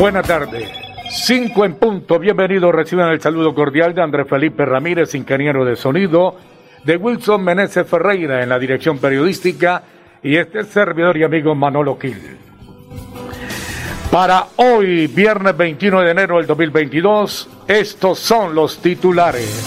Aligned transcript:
Buenas 0.00 0.26
tardes. 0.26 0.66
Cinco 1.10 1.62
en 1.66 1.74
punto. 1.74 2.18
Bienvenidos. 2.18 2.74
Reciban 2.74 3.12
el 3.12 3.20
saludo 3.20 3.54
cordial 3.54 3.94
de 3.94 4.00
Andrés 4.00 4.26
Felipe 4.26 4.64
Ramírez, 4.64 5.14
ingeniero 5.14 5.62
de 5.62 5.76
sonido, 5.76 6.36
de 6.84 6.96
Wilson 6.96 7.44
Meneses 7.44 7.86
Ferreira 7.86 8.42
en 8.42 8.48
la 8.48 8.58
dirección 8.58 8.98
periodística 8.98 9.82
y 10.22 10.36
este 10.36 10.64
servidor 10.64 11.18
y 11.18 11.24
amigo 11.24 11.54
Manolo 11.54 11.98
Gil. 11.98 12.38
Para 14.10 14.46
hoy, 14.56 15.06
viernes 15.06 15.54
21 15.54 16.00
de 16.00 16.10
enero 16.12 16.38
del 16.38 16.46
2022, 16.46 17.50
estos 17.68 18.18
son 18.20 18.54
los 18.54 18.78
titulares. 18.78 19.66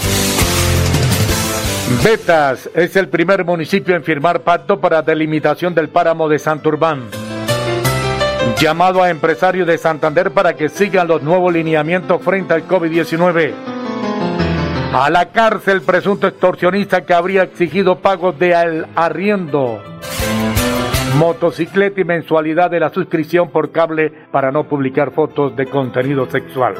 Betas 2.02 2.68
es 2.74 2.96
el 2.96 3.06
primer 3.06 3.44
municipio 3.44 3.94
en 3.94 4.02
firmar 4.02 4.40
pacto 4.40 4.80
para 4.80 5.00
delimitación 5.00 5.76
del 5.76 5.90
páramo 5.90 6.28
de 6.28 6.40
Santurbán. 6.40 7.23
Llamado 8.60 9.02
a 9.02 9.08
empresarios 9.10 9.66
de 9.66 9.76
Santander 9.78 10.30
para 10.30 10.54
que 10.54 10.68
sigan 10.68 11.08
los 11.08 11.20
nuevos 11.22 11.52
lineamientos 11.52 12.22
frente 12.22 12.54
al 12.54 12.68
COVID-19. 12.68 13.52
A 14.92 15.10
la 15.10 15.30
cárcel 15.32 15.82
presunto 15.82 16.28
extorsionista 16.28 17.04
que 17.04 17.14
habría 17.14 17.42
exigido 17.42 17.98
pagos 17.98 18.38
de 18.38 18.54
al- 18.54 18.86
arriendo. 18.94 19.82
Motocicleta 21.18 22.00
y 22.00 22.04
mensualidad 22.04 22.70
de 22.70 22.78
la 22.80 22.90
suscripción 22.90 23.50
por 23.50 23.72
cable 23.72 24.12
para 24.30 24.50
no 24.52 24.64
publicar 24.64 25.10
fotos 25.12 25.54
de 25.56 25.66
contenido 25.66 26.30
sexual. 26.30 26.74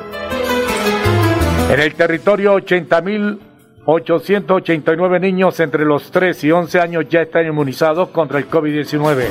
En 1.72 1.80
el 1.80 1.94
territorio 1.94 2.54
80.889 2.56 5.20
niños 5.20 5.58
entre 5.60 5.84
los 5.84 6.10
3 6.10 6.44
y 6.44 6.52
11 6.52 6.80
años 6.80 7.06
ya 7.08 7.22
están 7.22 7.46
inmunizados 7.46 8.08
contra 8.10 8.38
el 8.38 8.48
COVID-19. 8.48 9.24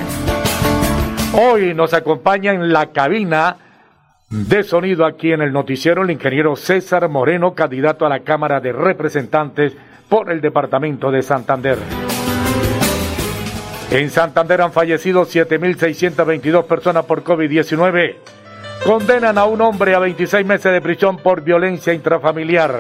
Hoy 1.35 1.73
nos 1.73 1.95
acompaña 1.95 2.53
en 2.53 2.71
la 2.71 2.91
cabina 2.91 3.57
de 4.29 4.61
sonido 4.61 5.03
aquí 5.03 5.31
en 5.31 5.41
el 5.41 5.51
noticiero 5.51 6.03
el 6.03 6.11
ingeniero 6.11 6.55
César 6.55 7.09
Moreno, 7.09 7.55
candidato 7.55 8.05
a 8.05 8.09
la 8.09 8.19
Cámara 8.19 8.59
de 8.59 8.71
Representantes 8.71 9.73
por 10.07 10.31
el 10.31 10.41
Departamento 10.41 11.09
de 11.09 11.23
Santander. 11.23 11.79
En 13.89 14.11
Santander 14.11 14.61
han 14.61 14.71
fallecido 14.71 15.23
7.622 15.23 16.65
personas 16.65 17.05
por 17.05 17.23
COVID-19. 17.23 18.15
Condenan 18.85 19.39
a 19.39 19.45
un 19.45 19.61
hombre 19.61 19.95
a 19.95 19.99
26 19.99 20.45
meses 20.45 20.71
de 20.71 20.81
prisión 20.81 21.17
por 21.17 21.41
violencia 21.41 21.93
intrafamiliar. 21.93 22.79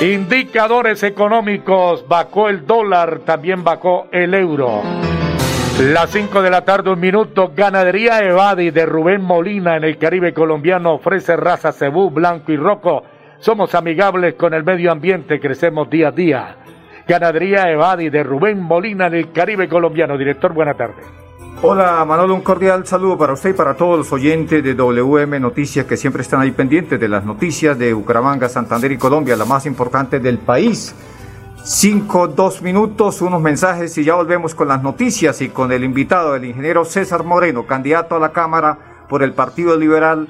Indicadores 0.00 1.02
económicos, 1.02 2.06
bajó 2.06 2.48
el 2.48 2.64
dólar, 2.64 3.20
también 3.24 3.64
bajó 3.64 4.06
el 4.12 4.34
euro. 4.34 5.07
Las 5.78 6.10
5 6.10 6.42
de 6.42 6.50
la 6.50 6.64
tarde, 6.64 6.90
un 6.90 6.98
minuto, 6.98 7.52
ganadería 7.54 8.18
Evadi 8.18 8.72
de 8.72 8.84
Rubén 8.84 9.22
Molina 9.22 9.76
en 9.76 9.84
el 9.84 9.96
Caribe 9.96 10.34
colombiano 10.34 10.94
ofrece 10.94 11.36
raza 11.36 11.70
cebú, 11.70 12.10
blanco 12.10 12.50
y 12.50 12.56
rojo. 12.56 13.04
Somos 13.38 13.76
amigables 13.76 14.34
con 14.34 14.54
el 14.54 14.64
medio 14.64 14.90
ambiente, 14.90 15.38
crecemos 15.38 15.88
día 15.88 16.08
a 16.08 16.10
día. 16.10 16.56
Ganadería 17.06 17.70
Evadi 17.70 18.10
de 18.10 18.24
Rubén 18.24 18.60
Molina 18.60 19.06
en 19.06 19.14
el 19.14 19.30
Caribe 19.30 19.68
colombiano. 19.68 20.18
Director, 20.18 20.52
buena 20.52 20.74
tarde. 20.74 21.00
Hola 21.62 22.04
Manolo, 22.04 22.34
un 22.34 22.40
cordial 22.40 22.84
saludo 22.84 23.16
para 23.16 23.34
usted 23.34 23.50
y 23.50 23.52
para 23.52 23.74
todos 23.74 23.98
los 23.98 24.12
oyentes 24.12 24.64
de 24.64 24.74
WM 24.74 25.38
Noticias 25.38 25.86
que 25.86 25.96
siempre 25.96 26.22
están 26.22 26.40
ahí 26.40 26.50
pendientes 26.50 26.98
de 26.98 27.08
las 27.08 27.24
noticias 27.24 27.78
de 27.78 27.92
Bucaramanga, 27.92 28.48
Santander 28.48 28.90
y 28.90 28.98
Colombia, 28.98 29.36
la 29.36 29.44
más 29.44 29.64
importante 29.64 30.18
del 30.18 30.38
país. 30.38 30.92
Cinco, 31.64 32.28
dos 32.28 32.62
minutos, 32.62 33.20
unos 33.20 33.40
mensajes 33.42 33.96
y 33.98 34.04
ya 34.04 34.14
volvemos 34.14 34.54
con 34.54 34.68
las 34.68 34.82
noticias 34.82 35.40
y 35.42 35.48
con 35.50 35.70
el 35.72 35.84
invitado, 35.84 36.34
el 36.34 36.44
ingeniero 36.44 36.84
César 36.84 37.24
Moreno, 37.24 37.66
candidato 37.66 38.16
a 38.16 38.18
la 38.18 38.32
Cámara 38.32 39.06
por 39.08 39.22
el 39.22 39.32
Partido 39.32 39.76
Liberal, 39.76 40.28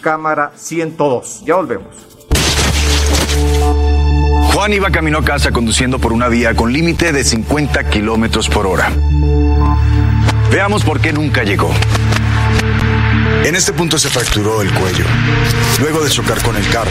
Cámara 0.00 0.52
102. 0.56 1.44
Ya 1.44 1.54
volvemos. 1.56 2.12
Juan 4.52 4.72
iba 4.72 4.90
camino 4.90 5.18
a 5.18 5.24
casa 5.24 5.50
conduciendo 5.50 5.98
por 5.98 6.12
una 6.12 6.28
vía 6.28 6.54
con 6.54 6.72
límite 6.72 7.12
de 7.12 7.24
50 7.24 7.88
kilómetros 7.88 8.48
por 8.48 8.66
hora. 8.66 8.92
Veamos 10.50 10.84
por 10.84 11.00
qué 11.00 11.12
nunca 11.12 11.44
llegó. 11.44 11.70
En 13.44 13.56
este 13.56 13.72
punto 13.72 13.98
se 13.98 14.08
fracturó 14.08 14.62
el 14.62 14.72
cuello, 14.72 15.04
luego 15.80 16.04
de 16.04 16.10
chocar 16.10 16.40
con 16.42 16.56
el 16.56 16.68
carro. 16.68 16.90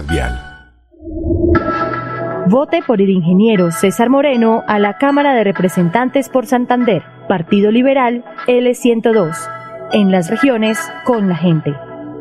Vial. 0.00 0.54
Vote 2.46 2.82
por 2.86 3.00
el 3.00 3.10
ingeniero 3.10 3.70
César 3.70 4.10
Moreno 4.10 4.62
a 4.66 4.78
la 4.78 4.98
Cámara 4.98 5.34
de 5.34 5.44
Representantes 5.44 6.28
por 6.28 6.46
Santander, 6.46 7.02
Partido 7.28 7.70
Liberal 7.70 8.24
L102, 8.46 9.34
en 9.92 10.10
las 10.10 10.30
regiones 10.30 10.78
con 11.04 11.28
la 11.28 11.36
gente. 11.36 11.74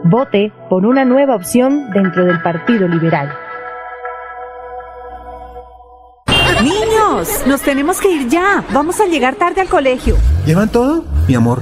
Vote 0.05 0.53
por 0.69 0.85
una 0.85 1.03
nueva 1.05 1.35
opción 1.35 1.91
dentro 1.91 2.25
del 2.25 2.41
Partido 2.41 2.87
Liberal. 2.87 3.33
Niños, 6.63 7.45
nos 7.45 7.61
tenemos 7.61 7.99
que 7.99 8.09
ir 8.09 8.29
ya. 8.29 8.63
Vamos 8.71 9.01
a 9.01 9.05
llegar 9.05 9.35
tarde 9.35 9.59
al 9.59 9.67
colegio. 9.67 10.15
¿Llevan 10.45 10.69
todo? 10.69 11.03
Mi 11.27 11.35
amor, 11.35 11.61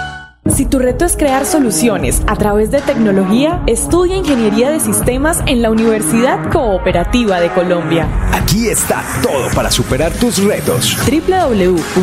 Si 0.53 0.65
tu 0.65 0.79
reto 0.79 1.05
es 1.05 1.15
crear 1.15 1.45
soluciones 1.45 2.21
a 2.27 2.35
través 2.35 2.71
de 2.71 2.81
tecnología, 2.81 3.63
estudia 3.67 4.17
Ingeniería 4.17 4.69
de 4.69 4.81
Sistemas 4.81 5.41
en 5.47 5.61
la 5.61 5.71
Universidad 5.71 6.51
Cooperativa 6.51 7.39
de 7.39 7.49
Colombia. 7.51 8.07
Aquí 8.33 8.67
está 8.67 9.01
todo 9.23 9.47
para 9.55 9.71
superar 9.71 10.11
tus 10.11 10.43
retos. 10.43 10.97
www.ucc.edu.co 11.09 11.97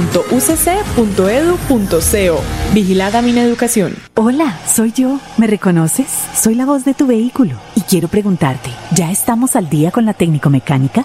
Vigilada 2.73 3.23
mi 3.23 3.39
educación. 3.39 3.95
Hola, 4.15 4.59
soy 4.67 4.93
yo. 4.93 5.21
¿Me 5.37 5.47
reconoces? 5.47 6.09
Soy 6.35 6.55
la 6.55 6.65
voz 6.65 6.87
de 6.87 6.95
tu 6.95 7.07
vehículo 7.07 7.55
y 7.75 7.83
quiero 7.83 8.09
preguntarte, 8.09 8.71
¿ya 8.95 9.11
estamos 9.11 9.57
al 9.57 9.69
día 9.69 9.91
con 9.91 10.07
la 10.07 10.15
técnico 10.15 10.49
mecánica? 10.49 11.05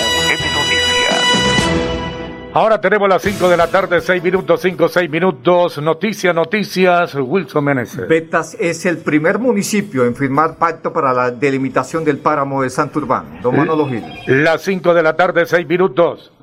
Ahora 2.53 2.81
tenemos 2.81 3.07
las 3.07 3.21
5 3.21 3.47
de 3.47 3.55
la 3.55 3.67
tarde, 3.67 4.01
6 4.01 4.21
minutos, 4.21 4.59
5, 4.61 4.89
6 4.89 5.09
minutos. 5.09 5.81
Noticias, 5.81 6.35
noticias. 6.35 7.15
Wilson 7.15 7.63
Meneses. 7.63 8.05
Betas 8.09 8.57
es 8.59 8.85
el 8.85 8.97
primer 8.97 9.39
municipio 9.39 10.03
en 10.03 10.13
firmar 10.13 10.57
pacto 10.57 10.91
para 10.91 11.13
la 11.13 11.31
delimitación 11.31 12.03
del 12.03 12.17
páramo 12.17 12.61
de 12.61 12.69
Santurbán. 12.69 13.39
Don 13.41 13.55
Manolo 13.55 13.87
Gil. 13.87 14.03
Las 14.27 14.63
5 14.63 14.93
de 14.93 15.01
la 15.01 15.15
tarde, 15.15 15.45
6 15.45 15.65
minutos. 15.65 16.33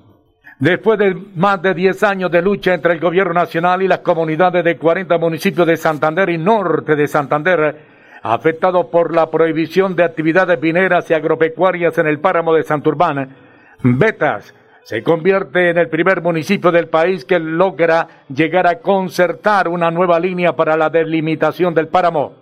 Después 0.58 0.98
de 0.98 1.14
más 1.36 1.60
de 1.60 1.74
10 1.74 2.02
años 2.04 2.30
de 2.30 2.40
lucha 2.40 2.72
entre 2.72 2.94
el 2.94 3.00
gobierno 3.00 3.34
nacional 3.34 3.82
y 3.82 3.88
las 3.88 3.98
comunidades 3.98 4.64
de 4.64 4.78
40 4.78 5.18
municipios 5.18 5.66
de 5.66 5.76
Santander 5.76 6.30
y 6.30 6.38
norte 6.38 6.96
de 6.96 7.06
Santander, 7.06 7.82
afectados 8.22 8.86
por 8.86 9.14
la 9.14 9.30
prohibición 9.30 9.94
de 9.94 10.04
actividades 10.04 10.58
mineras 10.58 11.10
y 11.10 11.14
agropecuarias 11.14 11.98
en 11.98 12.06
el 12.06 12.18
páramo 12.18 12.54
de 12.54 12.62
Santurbán, 12.62 13.36
Betas 13.82 14.54
se 14.88 15.02
convierte 15.02 15.68
en 15.68 15.76
el 15.76 15.90
primer 15.90 16.22
municipio 16.22 16.72
del 16.72 16.88
país 16.88 17.26
que 17.26 17.38
logra 17.38 18.08
llegar 18.34 18.66
a 18.66 18.78
concertar 18.78 19.68
una 19.68 19.90
nueva 19.90 20.18
línea 20.18 20.56
para 20.56 20.78
la 20.78 20.88
delimitación 20.88 21.74
del 21.74 21.88
páramo. 21.88 22.32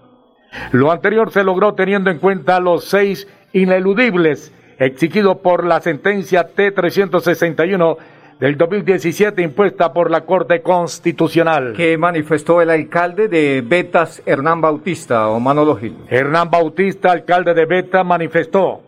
Lo 0.70 0.92
anterior 0.92 1.32
se 1.32 1.42
logró 1.42 1.74
teniendo 1.74 2.08
en 2.08 2.20
cuenta 2.20 2.60
los 2.60 2.84
seis 2.84 3.26
ineludibles 3.52 4.52
exigidos 4.78 5.38
por 5.38 5.64
la 5.64 5.80
sentencia 5.80 6.46
T-361 6.46 7.96
del 8.38 8.56
2017 8.56 9.42
impuesta 9.42 9.92
por 9.92 10.08
la 10.08 10.20
Corte 10.20 10.62
Constitucional. 10.62 11.72
Que 11.72 11.98
manifestó 11.98 12.62
el 12.62 12.70
alcalde 12.70 13.26
de 13.26 13.64
Betas, 13.66 14.22
Hernán 14.24 14.60
Bautista 14.60 15.30
o 15.30 15.40
Manolo 15.40 15.74
Gil. 15.74 15.96
Hernán 16.08 16.48
Bautista, 16.48 17.10
alcalde 17.10 17.54
de 17.54 17.66
Betas, 17.66 18.06
manifestó 18.06 18.85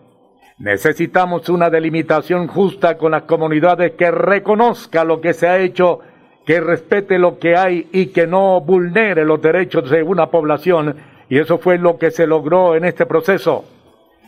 Necesitamos 0.59 1.49
una 1.49 1.71
delimitación 1.71 2.49
justa 2.49 2.99
con 2.99 3.13
las 3.13 3.23
comunidades 3.23 3.93
que 3.93 4.11
reconozca 4.11 5.05
lo 5.05 5.21
que 5.21 5.33
se 5.33 5.47
ha 5.47 5.59
hecho, 5.59 6.01
que 6.45 6.61
respete 6.61 7.17
lo 7.17 7.39
que 7.39 7.57
hay 7.57 7.89
y 7.93 8.07
que 8.07 8.27
no 8.27 8.61
vulnere 8.61 9.25
los 9.25 9.41
derechos 9.41 9.89
de 9.89 10.03
una 10.03 10.27
población. 10.27 10.97
Y 11.29 11.39
eso 11.39 11.59
fue 11.59 11.79
lo 11.79 11.97
que 11.97 12.11
se 12.11 12.27
logró 12.27 12.75
en 12.75 12.85
este 12.85 13.07
proceso. 13.07 13.67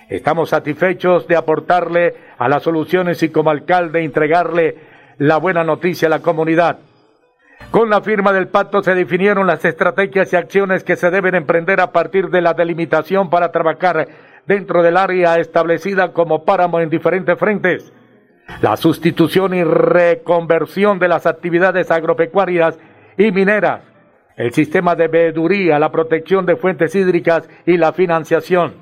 Estamos 0.09 0.51
satisfechos 0.51 1.27
de 1.27 1.35
aportarle 1.35 2.15
a 2.39 2.49
las 2.49 2.63
soluciones 2.63 3.21
y 3.25 3.31
como 3.31 3.51
alcalde 3.51 4.05
entregarle 4.05 4.77
la 5.19 5.39
buena 5.39 5.65
noticia 5.65 6.07
a 6.07 6.11
la 6.11 6.21
comunidad. 6.21 6.79
Con 7.73 7.91
la 7.91 8.03
firma 8.03 8.33
del 8.33 8.49
pacto 8.49 8.83
se 8.83 8.95
definieron 8.95 9.49
las 9.49 9.65
estrategias 9.65 10.33
y 10.33 10.37
acciones 10.37 10.85
que 10.85 10.97
se 10.97 11.11
deben 11.11 11.35
emprender 11.35 11.81
a 11.81 11.91
partir 11.91 12.31
de 12.31 12.41
la 12.41 12.55
delimitación 12.55 13.31
para 13.31 13.51
trabajar 13.51 14.09
dentro 14.47 14.83
del 14.83 14.97
área 14.97 15.39
establecida 15.39 16.13
como 16.13 16.45
páramo 16.45 16.81
en 16.81 16.91
diferentes 16.91 17.39
frentes. 17.39 17.93
La 18.63 18.77
sustitución 18.77 19.55
y 19.55 19.65
reconversión 19.65 20.99
de 20.99 21.09
las 21.09 21.27
actividades 21.27 21.91
agropecuarias 21.91 22.79
y 23.17 23.31
mineras, 23.33 23.83
el 24.37 24.53
sistema 24.53 24.95
de 24.95 25.09
veeduría, 25.09 25.79
la 25.79 25.93
protección 25.93 26.47
de 26.47 26.57
fuentes 26.57 26.95
hídricas 26.95 27.49
y 27.67 27.77
la 27.77 27.93
financiación. 27.93 28.75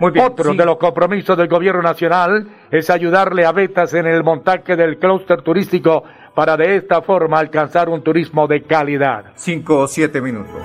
Otro 0.00 0.54
de 0.54 0.64
los 0.64 0.78
compromisos 0.78 1.36
del 1.36 1.48
gobierno 1.48 1.82
nacional 1.82 2.46
es 2.70 2.88
ayudarle 2.88 3.44
a 3.44 3.52
Betas 3.52 3.92
en 3.92 4.06
el 4.06 4.24
montaje 4.24 4.74
del 4.74 4.98
clúster 4.98 5.42
turístico 5.42 6.04
para 6.34 6.56
de 6.56 6.76
esta 6.76 7.02
forma 7.02 7.38
alcanzar 7.38 7.90
un 7.90 8.02
turismo 8.02 8.46
de 8.46 8.62
calidad. 8.62 9.26
Cinco 9.34 9.80
o 9.80 9.86
siete 9.86 10.22
minutos. 10.22 10.62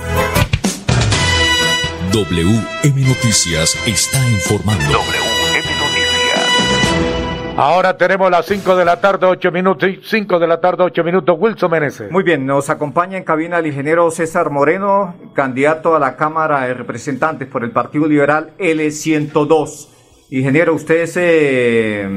WM 2.15 3.01
Noticias 3.01 3.75
está 3.85 4.25
informando. 4.29 4.85
WM 4.85 5.67
Noticias. 5.81 7.53
Ahora 7.57 7.97
tenemos 7.97 8.31
las 8.31 8.45
5 8.45 8.73
de 8.77 8.85
la 8.85 9.01
tarde, 9.01 9.25
8 9.25 9.51
minutos, 9.51 9.89
5 10.01 10.39
de 10.39 10.47
la 10.47 10.61
tarde, 10.61 10.83
8 10.83 11.03
minutos. 11.03 11.35
Wilson 11.37 11.69
Meneses. 11.69 12.09
Muy 12.09 12.23
bien, 12.23 12.45
nos 12.45 12.69
acompaña 12.69 13.17
en 13.17 13.25
cabina 13.25 13.59
el 13.59 13.67
ingeniero 13.67 14.09
César 14.11 14.49
Moreno, 14.49 15.13
candidato 15.33 15.93
a 15.93 15.99
la 15.99 16.15
Cámara 16.15 16.65
de 16.65 16.73
Representantes 16.73 17.49
por 17.49 17.65
el 17.65 17.71
Partido 17.71 18.07
Liberal 18.07 18.51
L102. 18.59 19.89
Ingeniero, 20.29 20.73
usted 20.73 21.01
es 21.01 21.17
eh, 21.17 22.07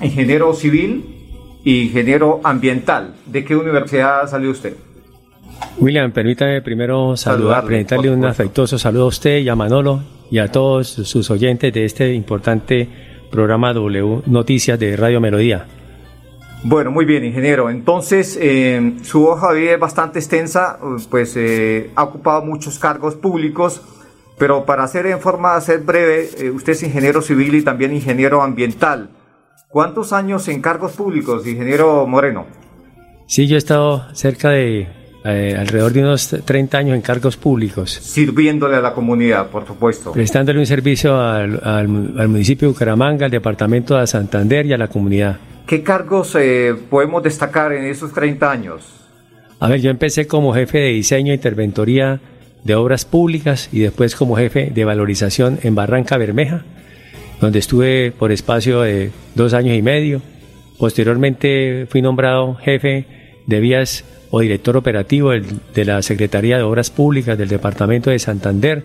ingeniero 0.00 0.52
civil 0.54 1.60
y 1.62 1.82
ingeniero 1.82 2.40
ambiental. 2.42 3.14
¿De 3.26 3.44
qué 3.44 3.54
universidad 3.54 4.28
salió 4.28 4.50
usted? 4.50 4.74
William, 5.78 6.12
permítame 6.12 6.62
primero 6.62 7.16
saludar, 7.16 7.64
presentarle 7.64 8.10
un 8.10 8.24
afectuoso 8.24 8.78
saludo 8.78 9.04
a 9.04 9.08
usted 9.08 9.38
y 9.38 9.48
a 9.48 9.56
Manolo 9.56 10.02
y 10.30 10.38
a 10.38 10.50
todos 10.50 10.88
sus 10.88 11.30
oyentes 11.30 11.72
de 11.72 11.84
este 11.84 12.12
importante 12.14 12.88
programa 13.30 13.72
W 13.72 14.22
Noticias 14.26 14.78
de 14.78 14.96
Radio 14.96 15.20
Melodía. 15.20 15.66
Bueno, 16.62 16.90
muy 16.90 17.04
bien, 17.04 17.24
ingeniero. 17.24 17.68
Entonces, 17.68 18.38
eh, 18.40 18.94
su 19.02 19.26
hoja 19.26 19.52
de 19.52 19.60
vida 19.60 19.72
es 19.74 19.80
bastante 19.80 20.18
extensa, 20.18 20.78
pues 21.10 21.36
eh, 21.36 21.90
ha 21.94 22.04
ocupado 22.04 22.42
muchos 22.42 22.78
cargos 22.78 23.16
públicos, 23.16 23.82
pero 24.38 24.64
para 24.64 24.84
hacer 24.84 25.06
en 25.06 25.20
forma, 25.20 25.60
ser 25.60 25.80
breve, 25.80 26.30
eh, 26.38 26.50
usted 26.50 26.72
es 26.72 26.82
ingeniero 26.82 27.20
civil 27.20 27.54
y 27.54 27.62
también 27.62 27.92
ingeniero 27.94 28.40
ambiental. 28.40 29.10
¿Cuántos 29.68 30.14
años 30.14 30.48
en 30.48 30.62
cargos 30.62 30.92
públicos, 30.92 31.46
ingeniero 31.46 32.06
Moreno? 32.06 32.46
Sí, 33.26 33.46
yo 33.46 33.56
he 33.56 33.58
estado 33.58 34.14
cerca 34.14 34.50
de 34.50 35.03
eh, 35.24 35.56
alrededor 35.58 35.92
de 35.92 36.00
unos 36.00 36.28
30 36.44 36.76
años 36.78 36.94
en 36.94 37.00
cargos 37.00 37.38
públicos. 37.38 37.90
Sirviéndole 37.90 38.76
a 38.76 38.80
la 38.82 38.92
comunidad, 38.92 39.48
por 39.48 39.66
supuesto. 39.66 40.12
Prestándole 40.12 40.58
un 40.58 40.66
servicio 40.66 41.18
al, 41.18 41.60
al, 41.64 41.88
municipio 41.88 42.68
de 42.68 42.72
Bucaramanga, 42.74 43.24
al 43.24 43.30
departamento 43.30 43.98
de 43.98 44.06
Santander 44.06 44.66
y 44.66 44.74
a 44.74 44.76
la 44.76 44.88
comunidad. 44.88 45.38
¿Qué 45.66 45.82
cargos 45.82 46.36
eh, 46.38 46.74
podemos 46.90 47.22
destacar 47.22 47.72
en 47.72 47.86
esos 47.86 48.12
30 48.12 48.50
años? 48.50 48.82
A 49.60 49.68
ver, 49.68 49.80
yo 49.80 49.90
empecé 49.90 50.26
como 50.26 50.52
jefe 50.52 50.78
de 50.78 50.88
diseño 50.88 51.32
e 51.32 51.36
interventoría 51.36 52.20
de 52.62 52.74
obras 52.74 53.06
públicas 53.06 53.70
y 53.72 53.80
después 53.80 54.16
como 54.16 54.36
jefe 54.36 54.70
de 54.74 54.84
valorización 54.84 55.58
en 55.62 55.74
Barranca 55.74 56.18
Bermeja, 56.18 56.64
donde 57.40 57.60
estuve 57.60 58.12
por 58.12 58.30
espacio 58.30 58.82
de 58.82 59.10
dos 59.34 59.54
años 59.54 59.74
y 59.74 59.80
medio. 59.80 60.20
Posteriormente 60.78 61.86
fui 61.88 62.02
nombrado 62.02 62.56
jefe 62.56 63.06
de 63.46 63.60
vías 63.60 64.04
o 64.34 64.40
director 64.40 64.76
operativo 64.76 65.30
de 65.30 65.84
la 65.84 66.02
Secretaría 66.02 66.56
de 66.56 66.64
Obras 66.64 66.90
Públicas 66.90 67.38
del 67.38 67.48
Departamento 67.48 68.10
de 68.10 68.18
Santander 68.18 68.82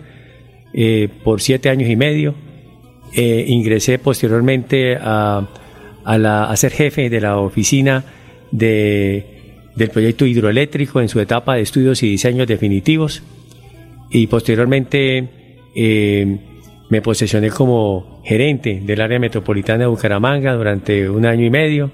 eh, 0.72 1.08
por 1.24 1.40
siete 1.40 1.68
años 1.70 1.90
y 1.90 1.96
medio. 1.96 2.36
Eh, 3.16 3.46
ingresé 3.48 3.98
posteriormente 3.98 4.96
a, 4.96 5.48
a, 6.04 6.56
ser 6.56 6.70
jefe 6.70 7.10
de 7.10 7.20
la 7.20 7.38
oficina 7.38 8.04
de, 8.52 9.26
del 9.74 9.90
proyecto 9.90 10.24
hidroeléctrico 10.24 11.00
en 11.00 11.08
su 11.08 11.18
etapa 11.18 11.56
de 11.56 11.62
estudios 11.62 12.00
y 12.04 12.10
diseños 12.10 12.46
definitivos 12.46 13.24
y 14.08 14.28
posteriormente 14.28 15.28
eh, 15.74 16.38
me 16.90 17.02
posesioné 17.02 17.50
como 17.50 18.22
gerente 18.24 18.80
del 18.84 19.00
área 19.00 19.18
metropolitana 19.18 19.80
de 19.80 19.86
Bucaramanga 19.86 20.54
durante 20.54 21.10
un 21.10 21.26
año 21.26 21.44
y 21.44 21.50
medio. 21.50 21.90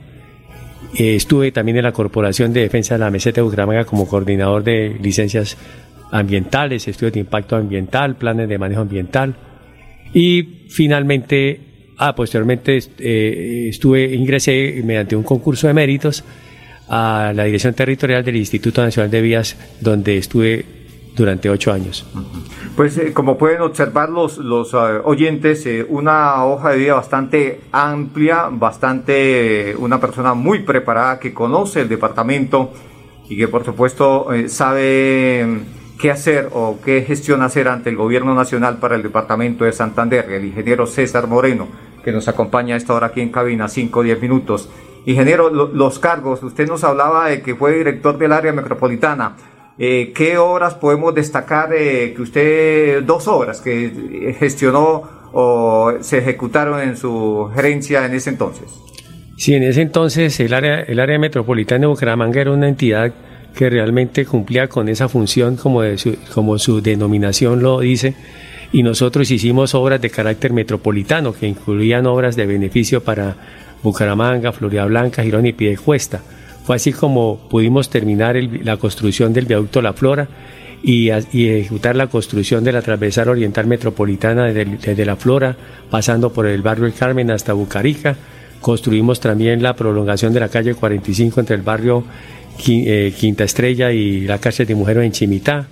Eh, 0.98 1.14
estuve 1.14 1.52
también 1.52 1.76
en 1.76 1.84
la 1.84 1.92
Corporación 1.92 2.54
de 2.54 2.62
Defensa 2.62 2.94
de 2.94 3.00
la 3.00 3.10
Meseta 3.10 3.36
de 3.36 3.42
Bucaramanga 3.42 3.84
como 3.84 4.08
coordinador 4.08 4.64
de 4.64 4.96
licencias 5.00 5.58
ambientales, 6.10 6.88
estudios 6.88 7.12
de 7.12 7.20
impacto 7.20 7.56
ambiental, 7.56 8.16
planes 8.16 8.48
de 8.48 8.56
manejo 8.56 8.80
ambiental. 8.80 9.36
Y 10.14 10.64
finalmente, 10.70 11.60
ah, 11.98 12.14
posteriormente 12.14 12.78
eh, 12.98 13.66
estuve, 13.68 14.14
ingresé 14.14 14.80
mediante 14.84 15.16
un 15.16 15.22
concurso 15.22 15.66
de 15.66 15.74
méritos 15.74 16.24
a 16.88 17.32
la 17.34 17.44
dirección 17.44 17.74
territorial 17.74 18.24
del 18.24 18.36
Instituto 18.36 18.82
Nacional 18.82 19.10
de 19.10 19.20
Vías, 19.20 19.56
donde 19.80 20.16
estuve 20.16 20.64
durante 21.16 21.48
ocho 21.48 21.72
años. 21.72 22.06
Pues 22.76 22.98
eh, 22.98 23.12
como 23.12 23.38
pueden 23.38 23.62
observar 23.62 24.10
los, 24.10 24.36
los 24.36 24.74
eh, 24.74 24.76
oyentes, 25.02 25.64
eh, 25.64 25.84
una 25.88 26.44
hoja 26.44 26.70
de 26.70 26.76
vida 26.76 26.94
bastante 26.94 27.60
amplia, 27.72 28.48
bastante 28.50 29.74
una 29.78 29.98
persona 29.98 30.34
muy 30.34 30.60
preparada 30.60 31.18
que 31.18 31.32
conoce 31.32 31.80
el 31.80 31.88
departamento 31.88 32.70
y 33.28 33.36
que 33.36 33.48
por 33.48 33.64
supuesto 33.64 34.28
sabe 34.46 35.44
mm, 35.46 35.98
qué 35.98 36.10
hacer 36.10 36.50
o 36.52 36.78
qué 36.84 37.02
gestión 37.02 37.42
hacer 37.42 37.66
ante 37.66 37.88
el 37.88 37.96
gobierno 37.96 38.34
nacional 38.34 38.76
para 38.76 38.94
el 38.94 39.02
departamento 39.02 39.64
de 39.64 39.72
Santander, 39.72 40.30
el 40.30 40.44
ingeniero 40.44 40.86
César 40.86 41.26
Moreno, 41.26 41.66
que 42.04 42.12
nos 42.12 42.28
acompaña 42.28 42.74
a 42.74 42.78
esta 42.78 42.92
hora 42.92 43.08
aquí 43.08 43.22
en 43.22 43.30
cabina, 43.30 43.68
5 43.68 43.98
o 43.98 44.02
10 44.02 44.20
minutos. 44.20 44.68
Ingeniero, 45.06 45.50
los 45.50 45.98
cargos, 46.00 46.42
usted 46.42 46.68
nos 46.68 46.82
hablaba 46.84 47.28
de 47.28 47.40
que 47.40 47.54
fue 47.54 47.78
director 47.78 48.18
del 48.18 48.32
área 48.32 48.52
metropolitana 48.52 49.36
eh, 49.78 50.12
¿Qué 50.14 50.38
obras 50.38 50.74
podemos 50.74 51.14
destacar 51.14 51.74
eh, 51.74 52.14
que 52.14 52.22
usted, 52.22 53.02
dos 53.02 53.28
obras 53.28 53.60
que 53.60 54.34
gestionó 54.38 55.02
o 55.32 55.92
se 56.00 56.18
ejecutaron 56.18 56.80
en 56.80 56.96
su 56.96 57.50
gerencia 57.54 58.06
en 58.06 58.14
ese 58.14 58.30
entonces? 58.30 58.64
Sí, 59.36 59.54
en 59.54 59.64
ese 59.64 59.82
entonces 59.82 60.40
el 60.40 60.54
área, 60.54 60.80
el 60.80 60.98
área 60.98 61.18
metropolitana 61.18 61.82
de 61.82 61.86
Bucaramanga 61.88 62.40
era 62.40 62.52
una 62.52 62.68
entidad 62.68 63.12
que 63.54 63.68
realmente 63.68 64.24
cumplía 64.24 64.68
con 64.68 64.88
esa 64.88 65.08
función 65.08 65.56
como, 65.56 65.82
su, 65.98 66.16
como 66.32 66.58
su 66.58 66.80
denominación 66.80 67.62
lo 67.62 67.80
dice 67.80 68.14
y 68.72 68.82
nosotros 68.82 69.30
hicimos 69.30 69.74
obras 69.74 70.00
de 70.00 70.10
carácter 70.10 70.52
metropolitano 70.52 71.32
que 71.32 71.46
incluían 71.46 72.06
obras 72.06 72.36
de 72.36 72.46
beneficio 72.46 73.02
para 73.02 73.36
Bucaramanga, 73.82 74.52
Florida 74.52 74.84
Blanca, 74.86 75.22
Girón 75.22 75.46
y 75.46 75.52
Piedecuesta. 75.52 76.20
Fue 76.66 76.74
así 76.74 76.92
como 76.92 77.38
pudimos 77.48 77.90
terminar 77.90 78.34
la 78.34 78.76
construcción 78.76 79.32
del 79.32 79.46
viaducto 79.46 79.80
La 79.80 79.92
Flora 79.92 80.26
y, 80.82 81.10
ejecutar 81.10 81.94
la 81.94 82.08
construcción 82.08 82.64
de 82.64 82.72
la 82.72 82.82
transversal 82.82 83.28
oriental 83.28 83.68
metropolitana 83.68 84.46
desde, 84.46 85.06
La 85.06 85.14
Flora, 85.14 85.56
pasando 85.90 86.32
por 86.32 86.44
el 86.44 86.62
barrio 86.62 86.86
El 86.86 86.92
Carmen 86.92 87.30
hasta 87.30 87.52
Bucarica. 87.52 88.16
Construimos 88.60 89.20
también 89.20 89.62
la 89.62 89.76
prolongación 89.76 90.32
de 90.32 90.40
la 90.40 90.48
calle 90.48 90.74
45 90.74 91.38
entre 91.38 91.54
el 91.54 91.62
barrio 91.62 92.02
eh, 92.66 93.14
Quinta 93.16 93.44
Estrella 93.44 93.92
y 93.92 94.22
la 94.22 94.38
calle 94.38 94.66
de 94.66 94.74
Mujeres 94.74 95.04
en 95.04 95.12
Chimitá. 95.12 95.68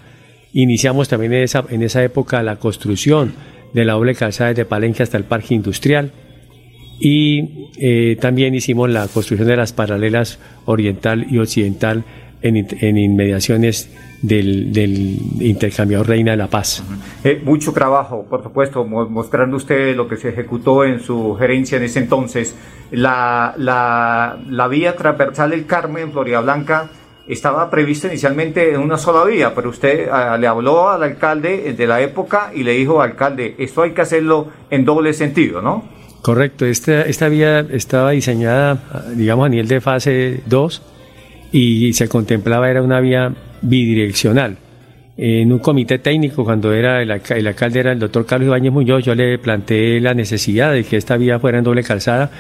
Iniciamos 0.53 1.09
también 1.09 1.33
en 1.33 1.43
esa, 1.43 1.65
en 1.71 1.83
esa 1.83 2.05
época 2.05 2.41
la 2.45 2.55
construcción 2.55 3.33
de 3.73 3.85
la 3.85 3.95
doble 3.95 4.15
calzada 4.15 4.51
desde 4.51 4.65
Palenque 4.65 5.03
hasta 5.03 5.17
el 5.17 5.25
Parque 5.25 5.57
Industrial 5.57 6.13
y 7.05 7.69
eh, 7.77 8.17
también 8.19 8.55
hicimos 8.55 8.89
la 8.89 9.07
construcción 9.09 9.47
de 9.47 9.57
las 9.57 9.75
paralelas 9.75 10.39
oriental 10.65 11.27
y 11.31 11.37
occidental 11.37 12.03
en, 12.41 12.97
inmediaciones 12.97 13.91
del, 14.23 15.19
intercambiador 15.39 16.09
Reina 16.09 16.31
de 16.31 16.39
la 16.39 16.47
Paz. 16.47 16.83
Eh, 17.23 17.43
mucho 17.45 17.73
trabajo, 17.73 18.25
por 18.25 18.43
supuesto, 18.43 18.87
mostrando 18.87 19.59
usted 19.59 19.95
lo 19.95 20.09
que 20.09 20.17
se 20.17 20.31
ejecutó 20.31 20.83
en 20.85 21.01
su 21.01 21.35
gerencia 21.35 21.77
en 21.77 21.85
ese 21.85 21.99
entonces. 21.99 22.57
La, 22.91 23.55
la, 23.59 24.39
la 24.49 24.69
vía 24.69 24.97
transversal 24.97 25.51
del 25.51 25.67
Carmen, 25.67 26.11
Florida 26.11 26.41
Blanca, 26.41 26.89
estaba 27.27 27.69
prevista 27.69 28.09
inicialmente 28.09 28.73
en 28.73 28.81
una 28.81 28.97
sola 28.97 29.25
vía, 29.25 29.55
pero 29.55 29.69
usted 29.69 30.09
ah, 30.11 30.39
le 30.39 30.47
habló 30.47 30.89
al 30.89 31.03
alcalde 31.03 31.75
de 31.75 31.87
la 31.87 32.01
época 32.01 32.51
y 32.55 32.63
le 32.63 32.73
dijo, 32.73 33.03
alcalde, 33.03 33.57
esto 33.59 33.83
hay 33.83 33.93
que 33.93 34.01
hacerlo 34.01 34.49
en 34.71 34.87
doble 34.87 35.13
sentido, 35.13 35.61
¿no? 35.61 35.94
Correcto, 36.25 36.65
esta, 36.65 37.03
esta 37.03 37.29
vía 37.29 37.67
estaba 37.71 38.13
diseñada, 38.13 38.79
digamos, 39.15 39.45
a 39.45 39.49
nivel 39.51 39.69
de 39.69 39.83
fase 39.83 40.41
2 40.47 40.83
y 41.53 41.93
se 41.93 42.09
contemplaba 42.09 42.71
era 42.71 42.81
una 42.81 42.99
vía 43.01 43.31
bidireccional. 43.61 44.57
En 45.19 45.53
un 45.53 45.59
comité 45.59 45.99
técnico, 45.99 46.43
cuando 46.43 46.73
era 46.73 47.03
el, 47.03 47.11
alcalde 47.11 47.79
era 47.79 47.93
el 47.93 47.99
doctor 47.99 48.25
Carlos 48.25 48.47
Ibáñez 48.47 48.73
Muñoz, 48.73 49.05
yo 49.05 49.15
le 49.15 49.37
planteé 49.39 50.01
la 50.01 50.15
necesidad 50.15 50.73
de 50.73 50.85
que 50.85 50.97
esta 50.97 51.19
vía 51.19 51.39
fuera 51.39 51.59
en 51.59 51.65
doble 51.65 51.83
calzada 51.83 52.31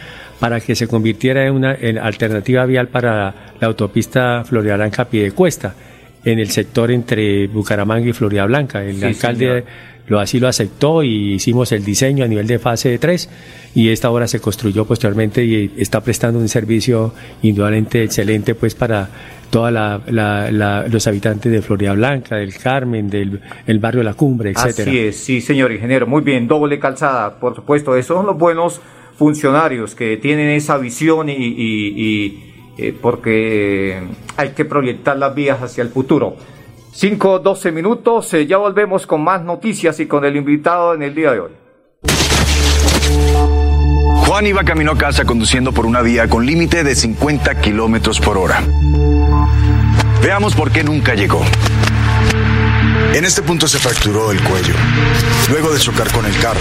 para 0.40 0.60
que 0.60 0.74
se 0.74 0.88
convirtiera 0.88 1.46
en 1.46 1.52
una 1.52 1.76
alternativa 2.00 2.64
vial 2.64 2.88
para 2.88 3.34
la 3.60 3.66
autopista 3.66 4.44
Florida 4.46 4.76
Blanca 4.76 5.04
Piedecuesta, 5.04 5.74
en 6.24 6.38
el 6.38 6.48
sector 6.48 6.90
entre 6.90 7.48
Bucaramanga 7.48 8.08
y 8.08 8.14
Florida 8.14 8.46
Blanca. 8.46 8.82
El 8.82 9.04
alcalde 9.04 9.62
lo 10.06 10.20
así 10.20 10.38
lo 10.38 10.48
aceptó 10.48 11.02
y 11.02 11.34
hicimos 11.34 11.72
el 11.72 11.84
diseño 11.84 12.24
a 12.24 12.28
nivel 12.28 12.46
de 12.46 12.58
fase 12.58 12.98
3 12.98 13.28
y 13.74 13.88
esta 13.88 14.10
obra 14.10 14.28
se 14.28 14.40
construyó 14.40 14.84
posteriormente 14.84 15.44
y 15.44 15.72
está 15.78 16.00
prestando 16.02 16.38
un 16.38 16.48
servicio 16.48 17.14
indudablemente 17.42 18.02
excelente 18.02 18.54
pues 18.54 18.74
para 18.74 19.08
todos 19.50 19.72
los 19.72 21.06
habitantes 21.06 21.52
de 21.52 21.62
Florida 21.62 21.92
Blanca, 21.92 22.36
del 22.36 22.56
Carmen, 22.56 23.08
del 23.08 23.40
el 23.66 23.78
barrio 23.78 24.02
La 24.02 24.14
Cumbre, 24.14 24.50
etcétera. 24.50 24.90
Así 24.90 24.98
es, 24.98 25.16
sí 25.16 25.40
señor 25.40 25.70
ingeniero, 25.70 26.06
muy 26.08 26.22
bien, 26.22 26.48
doble 26.48 26.80
calzada, 26.80 27.38
por 27.38 27.54
supuesto, 27.54 27.94
esos 27.96 28.16
son 28.16 28.26
los 28.26 28.36
buenos 28.36 28.80
funcionarios 29.16 29.94
que 29.94 30.16
tienen 30.16 30.50
esa 30.50 30.76
visión 30.76 31.28
y, 31.28 32.42
eh, 32.76 32.94
porque 33.00 34.02
hay 34.36 34.48
que 34.50 34.64
proyectar 34.64 35.16
las 35.16 35.34
vías 35.34 35.62
hacia 35.62 35.82
el 35.82 35.90
futuro. 35.90 36.36
5, 36.96 37.40
12 37.40 37.72
minutos, 37.72 38.32
eh, 38.34 38.46
ya 38.46 38.56
volvemos 38.56 39.04
con 39.04 39.24
más 39.24 39.42
noticias 39.42 39.98
y 39.98 40.06
con 40.06 40.24
el 40.24 40.36
invitado 40.36 40.94
en 40.94 41.02
el 41.02 41.12
día 41.12 41.32
de 41.32 41.40
hoy. 41.40 41.50
Juan 44.24 44.46
iba 44.46 44.62
camino 44.62 44.92
a 44.92 44.96
casa 44.96 45.24
conduciendo 45.24 45.72
por 45.72 45.86
una 45.86 46.02
vía 46.02 46.28
con 46.28 46.46
límite 46.46 46.84
de 46.84 46.94
50 46.94 47.60
kilómetros 47.60 48.20
por 48.20 48.38
hora. 48.38 48.62
Veamos 50.22 50.54
por 50.54 50.70
qué 50.70 50.84
nunca 50.84 51.14
llegó. 51.14 51.42
En 53.12 53.24
este 53.24 53.42
punto 53.42 53.66
se 53.66 53.80
fracturó 53.80 54.30
el 54.30 54.40
cuello, 54.44 54.74
luego 55.50 55.72
de 55.72 55.80
chocar 55.80 56.12
con 56.12 56.24
el 56.26 56.38
carro. 56.38 56.60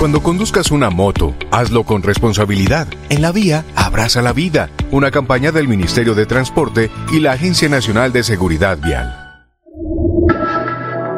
Cuando 0.00 0.22
conduzcas 0.22 0.70
una 0.70 0.88
moto, 0.88 1.34
hazlo 1.50 1.84
con 1.84 2.02
responsabilidad. 2.02 2.86
En 3.10 3.20
la 3.20 3.32
vía, 3.32 3.66
abraza 3.76 4.22
la 4.22 4.32
vida. 4.32 4.70
Una 4.90 5.10
campaña 5.10 5.52
del 5.52 5.68
Ministerio 5.68 6.14
de 6.14 6.24
Transporte 6.24 6.90
y 7.12 7.20
la 7.20 7.32
Agencia 7.32 7.68
Nacional 7.68 8.10
de 8.10 8.22
Seguridad 8.22 8.78
Vial. 8.82 9.14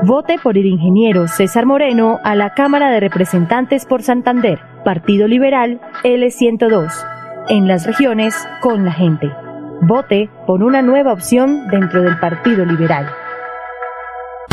Vote 0.03 0.41
por 0.43 0.59
el 0.59 0.67
ingeniero 0.67 1.29
César 1.29 1.65
Moreno 1.65 2.19
a 2.25 2.35
la 2.35 2.55
Cámara 2.55 2.91
de 2.91 2.99
Representantes 2.99 3.87
por 3.87 4.03
Santander, 4.03 4.59
Partido 4.85 5.29
Liberal 5.29 5.81
L102. 6.03 6.93
En 7.51 7.69
las 7.69 7.87
regiones, 7.87 8.35
con 8.62 8.85
la 8.85 8.93
gente. 8.93 9.31
Vote 9.83 10.29
por 10.45 10.65
una 10.65 10.83
nueva 10.83 11.12
opción 11.12 11.69
dentro 11.69 12.03
del 12.03 12.19
Partido 12.19 12.65
Liberal. 12.65 13.07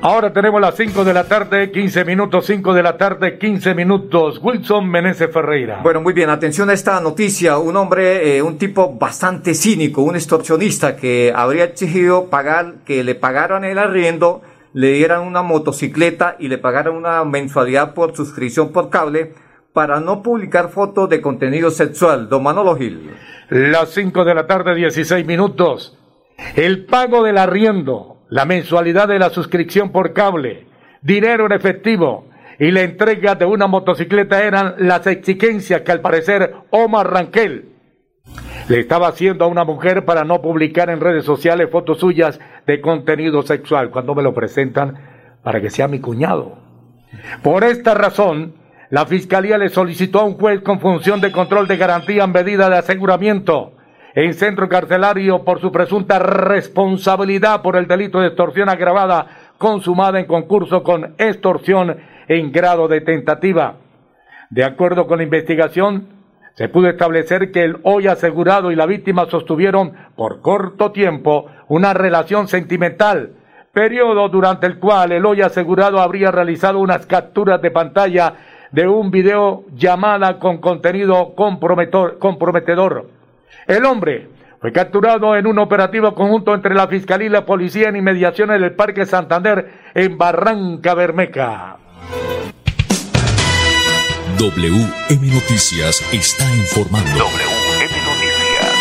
Ahora 0.00 0.32
tenemos 0.32 0.60
las 0.60 0.76
5 0.76 1.04
de 1.04 1.12
la 1.12 1.24
tarde, 1.24 1.72
15 1.72 2.04
minutos, 2.04 2.46
5 2.46 2.72
de 2.72 2.82
la 2.84 2.96
tarde, 2.96 3.36
15 3.36 3.74
minutos. 3.74 4.38
Wilson 4.40 4.88
Meneses 4.88 5.28
Ferreira. 5.32 5.80
Bueno, 5.82 6.00
muy 6.00 6.12
bien, 6.12 6.30
atención 6.30 6.70
a 6.70 6.72
esta 6.72 7.00
noticia. 7.00 7.58
Un 7.58 7.76
hombre, 7.76 8.36
eh, 8.36 8.42
un 8.42 8.58
tipo 8.58 8.94
bastante 8.94 9.54
cínico, 9.54 10.02
un 10.02 10.14
extorsionista 10.14 10.94
que 10.94 11.32
habría 11.34 11.64
exigido 11.64 12.26
pagar, 12.30 12.84
que 12.84 13.02
le 13.02 13.16
pagaran 13.16 13.64
el 13.64 13.76
arriendo, 13.76 14.40
le 14.72 14.92
dieran 14.92 15.22
una 15.22 15.42
motocicleta 15.42 16.36
y 16.38 16.46
le 16.46 16.58
pagaran 16.58 16.94
una 16.94 17.24
mensualidad 17.24 17.92
por 17.92 18.14
suscripción 18.14 18.70
por 18.70 18.90
cable 18.90 19.34
para 19.72 19.98
no 19.98 20.22
publicar 20.22 20.68
fotos 20.68 21.08
de 21.08 21.20
contenido 21.20 21.72
sexual. 21.72 22.28
Don 22.28 22.44
Manolo 22.44 22.76
Gil. 22.76 23.10
Las 23.50 23.90
5 23.90 24.24
de 24.24 24.34
la 24.34 24.46
tarde, 24.46 24.76
16 24.76 25.26
minutos. 25.26 25.98
El 26.54 26.84
pago 26.84 27.24
del 27.24 27.36
arriendo, 27.36 28.17
la 28.30 28.44
mensualidad 28.44 29.08
de 29.08 29.18
la 29.18 29.30
suscripción 29.30 29.90
por 29.90 30.12
cable, 30.12 30.66
dinero 31.02 31.46
en 31.46 31.52
efectivo 31.52 32.26
y 32.58 32.70
la 32.70 32.82
entrega 32.82 33.34
de 33.34 33.44
una 33.44 33.66
motocicleta 33.66 34.42
eran 34.44 34.74
las 34.78 35.06
exigencias 35.06 35.82
que 35.82 35.92
al 35.92 36.00
parecer 36.00 36.54
Omar 36.70 37.10
Ranquel 37.10 37.70
le 38.68 38.80
estaba 38.80 39.08
haciendo 39.08 39.44
a 39.44 39.48
una 39.48 39.64
mujer 39.64 40.04
para 40.04 40.24
no 40.24 40.42
publicar 40.42 40.90
en 40.90 41.00
redes 41.00 41.24
sociales 41.24 41.70
fotos 41.70 42.00
suyas 42.00 42.38
de 42.66 42.80
contenido 42.80 43.42
sexual 43.42 43.90
cuando 43.90 44.14
me 44.14 44.22
lo 44.22 44.34
presentan 44.34 44.98
para 45.42 45.60
que 45.60 45.70
sea 45.70 45.88
mi 45.88 46.00
cuñado. 46.00 46.58
Por 47.42 47.64
esta 47.64 47.94
razón, 47.94 48.54
la 48.90 49.06
fiscalía 49.06 49.56
le 49.56 49.70
solicitó 49.70 50.20
a 50.20 50.24
un 50.24 50.34
juez 50.34 50.60
con 50.60 50.80
función 50.80 51.22
de 51.22 51.32
control 51.32 51.66
de 51.66 51.78
garantía 51.78 52.24
en 52.24 52.32
medida 52.32 52.68
de 52.68 52.76
aseguramiento 52.76 53.77
en 54.24 54.34
centro 54.34 54.68
carcelario 54.68 55.44
por 55.44 55.60
su 55.60 55.70
presunta 55.70 56.18
responsabilidad 56.18 57.62
por 57.62 57.76
el 57.76 57.86
delito 57.86 58.18
de 58.18 58.26
extorsión 58.26 58.68
agravada 58.68 59.28
consumada 59.58 60.18
en 60.18 60.26
concurso 60.26 60.82
con 60.82 61.14
extorsión 61.18 61.98
en 62.26 62.50
grado 62.50 62.88
de 62.88 63.00
tentativa. 63.00 63.76
De 64.50 64.64
acuerdo 64.64 65.06
con 65.06 65.18
la 65.18 65.22
investigación, 65.22 66.08
se 66.54 66.68
pudo 66.68 66.88
establecer 66.88 67.52
que 67.52 67.62
el 67.62 67.78
hoy 67.84 68.08
asegurado 68.08 68.72
y 68.72 68.74
la 68.74 68.86
víctima 68.86 69.26
sostuvieron 69.26 69.92
por 70.16 70.40
corto 70.40 70.90
tiempo 70.90 71.46
una 71.68 71.94
relación 71.94 72.48
sentimental, 72.48 73.34
periodo 73.72 74.28
durante 74.28 74.66
el 74.66 74.80
cual 74.80 75.12
el 75.12 75.24
hoy 75.26 75.42
asegurado 75.42 76.00
habría 76.00 76.32
realizado 76.32 76.80
unas 76.80 77.06
capturas 77.06 77.62
de 77.62 77.70
pantalla 77.70 78.34
de 78.72 78.88
un 78.88 79.12
video 79.12 79.62
llamada 79.76 80.40
con 80.40 80.58
contenido 80.58 81.36
comprometedor. 81.36 83.17
El 83.68 83.84
hombre 83.84 84.28
fue 84.62 84.72
capturado 84.72 85.36
en 85.36 85.46
un 85.46 85.58
operativo 85.58 86.14
conjunto 86.14 86.54
entre 86.54 86.74
la 86.74 86.88
Fiscalía 86.88 87.26
y 87.26 87.30
la 87.30 87.44
Policía 87.44 87.90
en 87.90 87.96
inmediaciones 87.96 88.58
del 88.62 88.72
Parque 88.72 89.04
Santander 89.04 89.70
en 89.94 90.16
Barranca 90.16 90.94
Bermeca. 90.94 91.76
WM 94.38 95.34
Noticias 95.34 96.02
está 96.14 96.44
informando. 96.56 97.10
WM 97.10 97.92
Noticias. 98.06 98.78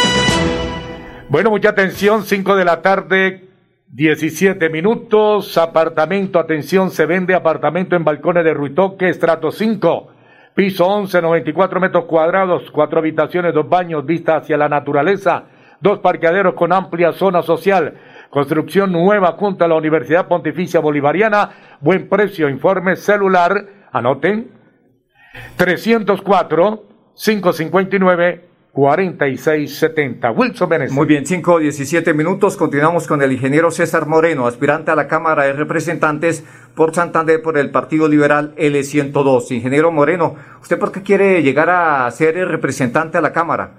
Bueno, 1.28 1.50
mucha 1.50 1.72
atención, 1.72 2.24
5 2.24 2.56
de 2.56 2.64
la 2.64 2.82
tarde, 2.82 3.50
17 3.90 4.70
minutos. 4.70 5.58
Apartamento, 5.58 6.40
atención, 6.40 6.92
se 6.92 7.06
vende 7.06 7.36
apartamento 7.36 7.98
en 7.98 8.06
balcones 8.06 8.46
de 8.46 8.54
Ruitoque, 8.54 9.10
estrato 9.10 9.52
5. 9.52 10.14
Piso 10.58 10.88
11, 10.88 11.22
94 11.22 11.80
metros 11.80 12.06
cuadrados, 12.06 12.72
cuatro 12.72 12.98
habitaciones, 12.98 13.54
dos 13.54 13.70
baños, 13.70 14.04
vista 14.04 14.38
hacia 14.38 14.58
la 14.58 14.68
naturaleza, 14.68 15.44
dos 15.80 16.00
parqueaderos 16.00 16.56
con 16.56 16.74
amplia 16.74 17.12
zona 17.12 17.44
social. 17.44 17.94
Construcción 18.32 18.92
nueva 18.92 19.34
junto 19.34 19.64
a 19.64 19.68
la 19.68 19.76
Universidad 19.76 20.28
Pontificia 20.28 20.80
Bolivariana. 20.80 21.52
Buen 21.80 22.10
precio, 22.10 22.50
informe 22.50 22.96
celular. 22.96 23.68
Anoten. 23.92 24.50
304 25.58 26.84
559 27.14 28.50
4670. 28.78 30.30
Wilson 30.34 30.70
Benes. 30.70 30.92
Muy 30.92 31.08
bien, 31.08 31.26
5 31.26 31.58
17 31.58 32.14
minutos. 32.14 32.56
Continuamos 32.56 33.08
con 33.08 33.24
el 33.24 33.32
ingeniero 33.32 33.72
César 33.72 34.06
Moreno, 34.06 34.46
aspirante 34.46 34.92
a 34.92 34.96
la 34.96 35.08
Cámara 35.08 35.46
de 35.46 35.54
Representantes 35.54 36.46
por 36.76 36.94
Santander 36.94 37.42
por 37.42 37.58
el 37.58 37.72
Partido 37.72 38.08
Liberal 38.08 38.54
L102. 38.56 39.50
Ingeniero 39.50 39.92
Moreno, 39.92 40.36
¿usted 40.62 40.78
por 40.78 40.92
qué 40.92 41.02
quiere 41.02 41.42
llegar 41.42 41.72
a 41.72 42.12
ser 42.12 42.38
el 42.38 42.50
representante 42.50 43.18
a 43.18 43.22
la 43.22 43.34
Cámara? 43.34 43.72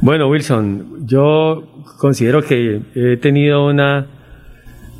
Bueno, 0.00 0.28
Wilson, 0.28 1.08
yo 1.08 1.84
considero 1.98 2.40
que 2.40 2.82
he 2.94 3.16
tenido 3.16 3.66
una 3.66 4.06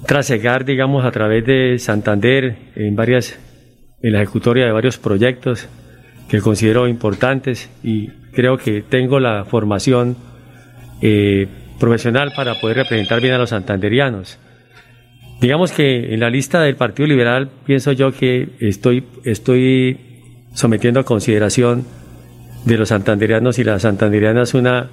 trasegar, 0.08 0.64
digamos, 0.64 1.04
a 1.04 1.12
través 1.12 1.46
de 1.46 1.78
Santander 1.78 2.72
en 2.74 2.96
varias, 2.96 3.38
en 4.02 4.12
la 4.12 4.22
ejecutoria 4.22 4.66
de 4.66 4.72
varios 4.72 4.98
proyectos 4.98 5.68
que 6.30 6.40
considero 6.40 6.86
importantes 6.86 7.68
y 7.82 8.08
creo 8.32 8.56
que 8.56 8.82
tengo 8.82 9.18
la 9.18 9.44
formación 9.44 10.16
eh, 11.02 11.48
profesional 11.80 12.32
para 12.36 12.54
poder 12.60 12.76
representar 12.76 13.20
bien 13.20 13.34
a 13.34 13.38
los 13.38 13.50
santanderianos. 13.50 14.38
Digamos 15.40 15.72
que 15.72 16.14
en 16.14 16.20
la 16.20 16.30
lista 16.30 16.60
del 16.62 16.76
Partido 16.76 17.08
Liberal 17.08 17.50
pienso 17.66 17.90
yo 17.92 18.12
que 18.12 18.50
estoy, 18.60 19.04
estoy 19.24 19.98
sometiendo 20.54 21.00
a 21.00 21.04
consideración 21.04 21.84
de 22.64 22.78
los 22.78 22.90
santanderianos 22.90 23.58
y 23.58 23.64
las 23.64 23.82
santanderianas 23.82 24.54
una 24.54 24.88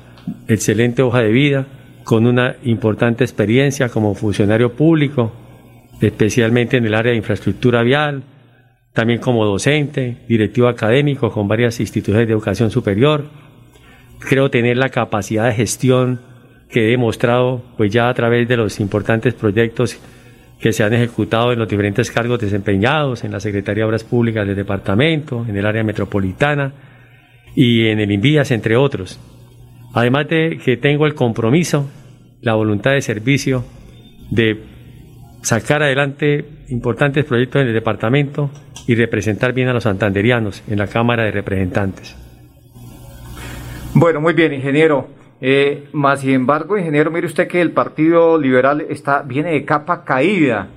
excelente 0.47 1.04
hoja 1.04 1.19
de 1.19 1.32
vida, 1.32 1.67
con 2.04 2.26
una 2.26 2.56
importante 2.63 3.23
experiencia 3.23 3.89
como 3.89 4.15
funcionario 4.15 4.73
público, 4.73 5.34
especialmente 6.02 6.78
en 6.78 6.86
el 6.86 6.95
área 6.95 7.12
de 7.12 7.17
infraestructura 7.17 7.84
vial, 7.84 8.23
también 8.98 9.20
como 9.20 9.46
docente, 9.46 10.18
directivo 10.28 10.68
académico 10.68 11.32
con 11.32 11.48
varias 11.48 11.80
instituciones 11.80 12.26
de 12.26 12.34
educación 12.34 12.72
superior. 12.72 13.26
Creo 14.18 14.50
tener 14.50 14.76
la 14.76 14.90
capacidad 14.90 15.46
de 15.46 15.54
gestión 15.54 16.20
que 16.72 16.88
he 16.88 16.90
demostrado 16.90 17.62
pues 17.78 17.94
ya 17.94 18.10
a 18.10 18.14
través 18.16 18.48
de 18.48 18.58
los 18.58 18.80
importantes 18.80 19.36
proyectos 19.36 20.00
que 20.60 20.74
se 20.74 20.84
han 20.84 20.96
ejecutado 20.96 21.54
en 21.54 21.60
los 21.60 21.70
diferentes 21.70 22.10
cargos 22.10 22.40
desempeñados 22.40 23.24
en 23.24 23.34
la 23.34 23.40
Secretaría 23.40 23.84
de 23.84 23.88
Obras 23.88 24.04
Públicas 24.04 24.48
del 24.48 24.56
departamento, 24.56 25.46
en 25.48 25.56
el 25.56 25.68
área 25.68 25.84
metropolitana 25.84 26.74
y 27.56 27.90
en 27.90 28.00
el 28.00 28.12
INVIAS, 28.12 28.50
entre 28.50 28.78
otros. 28.78 29.20
Además 29.94 30.28
de 30.28 30.58
que 30.66 30.76
tengo 30.76 31.06
el 31.06 31.14
compromiso, 31.14 31.88
la 32.42 32.56
voluntad 32.56 32.94
de 32.94 33.02
servicio 33.02 33.64
de 34.32 34.60
sacar 35.48 35.82
adelante 35.82 36.44
importantes 36.68 37.24
proyectos 37.24 37.62
en 37.62 37.70
el 37.70 37.74
departamento 37.74 38.50
y 38.86 38.96
representar 38.96 39.54
bien 39.54 39.70
a 39.70 39.74
los 39.74 39.84
santanderianos 39.84 40.62
en 40.68 40.78
la 40.78 40.88
Cámara 40.88 41.24
de 41.24 41.32
Representantes. 41.32 42.18
Bueno, 43.94 44.20
muy 44.20 44.34
bien, 44.34 44.52
ingeniero. 44.52 45.08
Eh, 45.40 45.88
más 45.94 46.20
sin 46.20 46.32
embargo, 46.32 46.78
ingeniero, 46.78 47.12
mire 47.12 47.28
usted 47.28 47.48
que 47.48 47.62
el 47.62 47.72
Partido 47.72 48.38
Liberal 48.38 48.86
está 48.90 49.22
viene 49.22 49.52
de 49.52 49.64
capa 49.64 50.04
caída. 50.04 50.68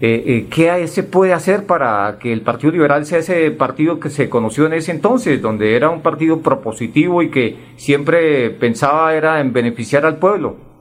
Eh, 0.00 0.24
eh, 0.26 0.46
¿Qué 0.50 0.88
se 0.88 1.04
puede 1.04 1.32
hacer 1.32 1.64
para 1.64 2.18
que 2.18 2.32
el 2.32 2.40
Partido 2.40 2.72
Liberal 2.72 3.06
sea 3.06 3.20
ese 3.20 3.48
partido 3.52 4.00
que 4.00 4.10
se 4.10 4.28
conoció 4.28 4.66
en 4.66 4.72
ese 4.72 4.90
entonces, 4.90 5.40
donde 5.40 5.76
era 5.76 5.88
un 5.88 6.02
partido 6.02 6.40
propositivo 6.40 7.22
y 7.22 7.30
que 7.30 7.56
siempre 7.76 8.50
pensaba 8.50 9.14
era 9.14 9.40
en 9.40 9.52
beneficiar 9.52 10.04
al 10.04 10.16
pueblo? 10.16 10.75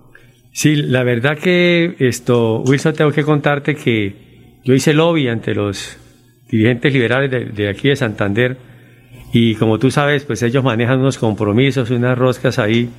Sí, 0.56 0.78
la 0.78 1.04
verdad 1.04 1.38
que 1.38 1.98
esto, 2.00 2.62
Wilson, 2.62 2.94
tengo 2.94 3.12
que 3.12 3.26
contarte 3.26 3.76
que 3.76 4.62
yo 4.64 4.74
hice 4.74 4.94
lobby 4.94 5.28
ante 5.28 5.54
los 5.54 5.98
dirigentes 6.50 6.94
liberales 6.94 7.54
de, 7.54 7.68
aquí 7.68 7.90
de 7.90 7.98
Santander 7.98 8.56
y 9.34 9.56
como 9.56 9.80
tú 9.80 9.92
sabes, 9.92 10.24
pues 10.24 10.42
ellos 10.44 10.64
manejan 10.64 11.02
unos 11.02 11.18
compromisos, 11.18 11.90
unas 11.90 12.18
roscas 12.18 12.58
ahí 12.58 12.90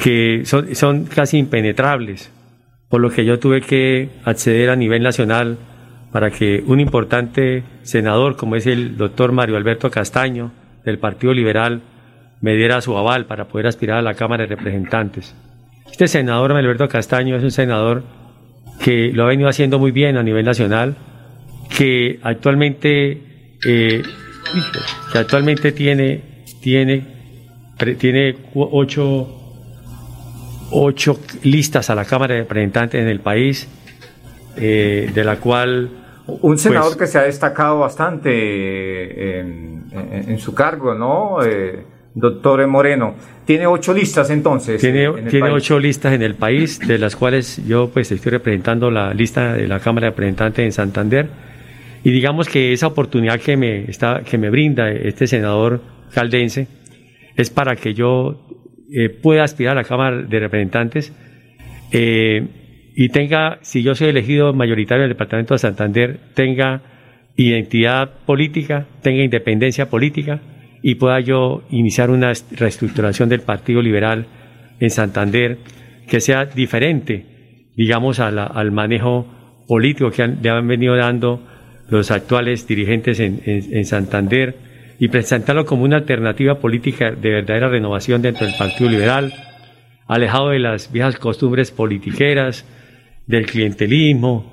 que 0.00 0.42
son, 0.44 0.72
son 0.76 1.06
casi 1.06 1.38
impenetrables 1.38 2.30
por 2.88 3.00
lo 3.00 3.10
que 3.10 3.24
yo 3.24 3.40
tuve 3.40 3.60
que 3.60 4.10
acceder 4.24 4.70
a 4.70 4.76
nivel 4.76 5.02
nacional 5.02 5.58
para 6.12 6.30
que 6.30 6.62
un 6.64 6.78
importante 6.78 7.64
senador 7.82 8.36
como 8.36 8.54
es 8.54 8.68
el 8.68 8.96
doctor 8.96 9.32
Mario 9.32 9.56
Alberto 9.56 9.90
Castaño 9.90 10.52
del 10.84 11.00
Partido 11.00 11.34
Liberal 11.34 11.82
me 12.40 12.54
diera 12.54 12.80
su 12.82 12.96
aval 12.96 13.26
para 13.26 13.48
poder 13.48 13.66
aspirar 13.66 13.98
a 13.98 14.02
la 14.02 14.14
Cámara 14.14 14.46
de 14.46 14.54
Representantes. 14.54 15.34
Este 15.96 16.08
senador 16.08 16.52
Alberto 16.52 16.86
Castaño 16.88 17.36
es 17.36 17.42
un 17.42 17.50
senador 17.50 18.02
que 18.84 19.12
lo 19.14 19.24
ha 19.24 19.28
venido 19.28 19.48
haciendo 19.48 19.78
muy 19.78 19.92
bien 19.92 20.18
a 20.18 20.22
nivel 20.22 20.44
nacional, 20.44 20.94
que 21.74 22.20
actualmente, 22.22 23.12
eh, 23.66 24.02
que 25.10 25.18
actualmente 25.18 25.72
tiene, 25.72 26.44
tiene, 26.60 27.02
tiene 27.98 28.36
ocho 28.52 29.26
ocho 30.70 31.18
listas 31.44 31.88
a 31.88 31.94
la 31.94 32.04
Cámara 32.04 32.34
de 32.34 32.40
Representantes 32.40 33.00
en 33.00 33.08
el 33.08 33.20
país, 33.20 33.66
eh, 34.58 35.10
de 35.14 35.24
la 35.24 35.36
cual... 35.36 35.88
Un 36.26 36.58
senador 36.58 36.88
pues, 36.88 36.96
que 36.98 37.06
se 37.06 37.18
ha 37.20 37.22
destacado 37.22 37.78
bastante 37.78 39.40
en, 39.40 40.38
su 40.40 40.54
cargo, 40.54 40.92
¿no? 40.92 41.42
Eh, 41.42 41.95
doctor 42.16 42.66
Moreno. 42.66 43.14
Tiene 43.44 43.66
ocho 43.66 43.92
listas 43.92 44.30
entonces. 44.30 44.80
Tiene, 44.80 45.08
tiene 45.28 45.50
ocho 45.50 45.78
listas 45.78 46.14
en 46.14 46.22
el 46.22 46.34
país, 46.34 46.80
de 46.80 46.98
las 46.98 47.14
cuales 47.14 47.62
yo 47.68 47.90
pues 47.92 48.10
estoy 48.10 48.32
representando 48.32 48.90
la 48.90 49.14
lista 49.14 49.52
de 49.52 49.68
la 49.68 49.78
Cámara 49.78 50.06
de 50.06 50.10
Representantes 50.10 50.64
en 50.64 50.72
Santander. 50.72 51.28
Y 52.02 52.10
digamos 52.10 52.48
que 52.48 52.72
esa 52.72 52.88
oportunidad 52.88 53.38
que 53.38 53.56
me, 53.56 53.84
está, 53.84 54.22
que 54.22 54.38
me 54.38 54.50
brinda 54.50 54.90
este 54.90 55.26
senador 55.26 55.82
caldense 56.12 56.68
es 57.36 57.50
para 57.50 57.76
que 57.76 57.92
yo 57.92 58.48
eh, 58.90 59.10
pueda 59.10 59.44
aspirar 59.44 59.72
a 59.76 59.82
la 59.82 59.84
Cámara 59.86 60.22
de 60.22 60.40
Representantes 60.40 61.12
eh, 61.92 62.46
y 62.94 63.10
tenga, 63.10 63.58
si 63.60 63.82
yo 63.82 63.94
soy 63.94 64.08
elegido 64.08 64.54
mayoritario 64.54 65.02
del 65.02 65.10
Departamento 65.10 65.52
de 65.52 65.58
Santander, 65.58 66.18
tenga 66.32 66.80
identidad 67.36 68.10
política, 68.24 68.86
tenga 69.02 69.22
independencia 69.22 69.90
política 69.90 70.40
y 70.88 70.94
pueda 70.94 71.18
yo 71.18 71.64
iniciar 71.70 72.10
una 72.10 72.32
reestructuración 72.52 73.28
del 73.28 73.40
Partido 73.40 73.82
Liberal 73.82 74.24
en 74.78 74.90
Santander 74.90 75.58
que 76.08 76.20
sea 76.20 76.44
diferente, 76.44 77.72
digamos, 77.74 78.20
al 78.20 78.70
manejo 78.70 79.26
político 79.66 80.12
que 80.12 80.28
le 80.28 80.48
han 80.48 80.68
venido 80.68 80.94
dando 80.94 81.42
los 81.90 82.12
actuales 82.12 82.68
dirigentes 82.68 83.18
en 83.18 83.84
Santander 83.84 84.54
y 85.00 85.08
presentarlo 85.08 85.66
como 85.66 85.82
una 85.82 85.96
alternativa 85.96 86.60
política 86.60 87.10
de 87.10 87.30
verdadera 87.30 87.68
renovación 87.68 88.22
dentro 88.22 88.46
del 88.46 88.54
Partido 88.56 88.88
Liberal, 88.88 89.32
alejado 90.06 90.50
de 90.50 90.60
las 90.60 90.92
viejas 90.92 91.16
costumbres 91.16 91.72
politiqueras, 91.72 92.64
del 93.26 93.46
clientelismo 93.46 94.52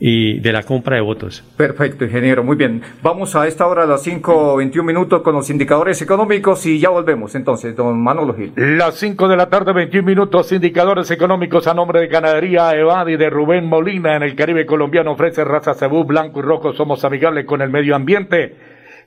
y 0.00 0.38
de 0.40 0.52
la 0.52 0.62
compra 0.62 0.96
de 0.96 1.02
votos. 1.02 1.42
Perfecto, 1.56 2.04
ingeniero, 2.04 2.44
muy 2.44 2.56
bien. 2.56 2.82
Vamos 3.02 3.34
a 3.34 3.46
esta 3.46 3.66
hora 3.66 3.82
a 3.82 3.86
las 3.86 4.06
5.21 4.06 4.82
minutos 4.84 5.22
con 5.22 5.34
los 5.34 5.50
indicadores 5.50 6.00
económicos 6.00 6.64
y 6.66 6.78
ya 6.78 6.90
volvemos 6.90 7.34
entonces, 7.34 7.74
don 7.74 8.00
Manolo 8.00 8.34
Gil. 8.34 8.52
Las 8.56 8.94
5 8.96 9.28
de 9.28 9.36
la 9.36 9.48
tarde, 9.48 9.72
21 9.72 10.06
minutos, 10.06 10.52
indicadores 10.52 11.10
económicos 11.10 11.66
a 11.66 11.74
nombre 11.74 12.00
de 12.00 12.06
Ganadería 12.06 12.70
Evadi 12.76 13.16
de 13.16 13.30
Rubén 13.30 13.66
Molina 13.66 14.16
en 14.16 14.22
el 14.22 14.36
Caribe 14.36 14.66
colombiano 14.66 15.12
ofrece 15.12 15.44
raza 15.44 15.74
cebú 15.74 16.04
blanco 16.04 16.40
y 16.40 16.42
rojo, 16.42 16.72
somos 16.72 17.04
amigables 17.04 17.44
con 17.44 17.60
el 17.62 17.70
medio 17.70 17.96
ambiente. 17.96 18.56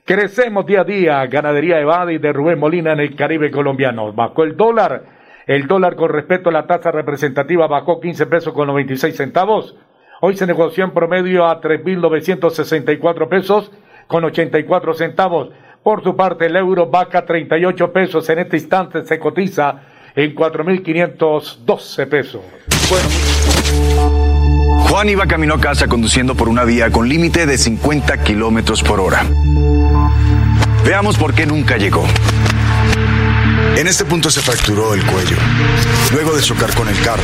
Crecemos 0.03 0.65
día 0.65 0.81
a 0.81 0.83
día. 0.83 1.25
Ganadería 1.27 1.79
Evadi 1.79 2.17
de 2.17 2.33
Rubén 2.33 2.59
Molina 2.59 2.93
en 2.93 2.99
el 2.99 3.15
Caribe 3.15 3.51
colombiano. 3.51 4.11
Bajó 4.13 4.43
el 4.43 4.57
dólar. 4.57 5.03
El 5.45 5.67
dólar 5.67 5.95
con 5.95 6.09
respecto 6.09 6.49
a 6.49 6.51
la 6.51 6.65
tasa 6.65 6.91
representativa 6.91 7.67
bajó 7.67 7.99
15 7.99 8.25
pesos 8.25 8.53
con 8.53 8.67
96 8.67 9.15
centavos. 9.15 9.75
Hoy 10.23 10.37
se 10.37 10.45
negoció 10.45 10.83
en 10.83 10.91
promedio 10.91 11.47
a 11.47 11.59
3.964 11.59 13.27
pesos 13.27 13.71
con 14.05 14.23
84 14.23 14.93
centavos. 14.93 15.49
Por 15.81 16.03
su 16.03 16.15
parte, 16.15 16.45
el 16.45 16.55
euro 16.55 16.85
baja 16.85 17.25
38 17.25 17.91
pesos. 17.91 18.29
En 18.29 18.37
este 18.37 18.57
instante 18.57 19.03
se 19.03 19.17
cotiza 19.17 19.81
en 20.15 20.35
4.512 20.35 22.07
pesos. 22.07 22.41
Juan 24.89 25.09
iba 25.09 25.25
camino 25.25 25.55
a 25.55 25.59
casa 25.59 25.87
conduciendo 25.87 26.35
por 26.35 26.49
una 26.49 26.65
vía 26.65 26.91
con 26.91 27.09
límite 27.09 27.47
de 27.47 27.57
50 27.57 28.21
kilómetros 28.23 28.83
por 28.83 28.99
hora. 28.99 29.25
Veamos 30.85 31.17
por 31.17 31.33
qué 31.33 31.47
nunca 31.47 31.77
llegó. 31.77 32.05
En 33.75 33.87
este 33.87 34.05
punto 34.05 34.29
se 34.29 34.41
fracturó 34.41 34.93
el 34.93 35.03
cuello, 35.03 35.37
luego 36.13 36.35
de 36.35 36.43
chocar 36.43 36.75
con 36.75 36.87
el 36.89 37.01
carro. 37.01 37.23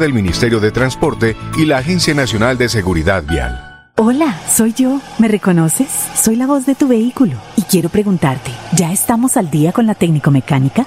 del 0.00 0.12
Ministerio 0.12 0.58
de 0.58 0.72
Transporte 0.72 1.36
y 1.56 1.66
la 1.66 1.78
Agencia 1.78 2.14
Nacional 2.14 2.58
de 2.58 2.68
Seguridad 2.68 3.22
Vial. 3.22 3.70
Hola, 3.96 4.34
soy 4.48 4.72
yo. 4.72 4.98
¿Me 5.18 5.28
reconoces? 5.28 5.88
Soy 6.14 6.34
la 6.34 6.46
voz 6.46 6.64
de 6.64 6.74
tu 6.74 6.88
vehículo 6.88 7.36
y 7.54 7.62
quiero 7.62 7.90
preguntarte, 7.90 8.50
¿ya 8.74 8.92
estamos 8.92 9.36
al 9.36 9.50
día 9.50 9.72
con 9.72 9.86
la 9.86 9.94
técnico 9.94 10.30
mecánica? 10.30 10.86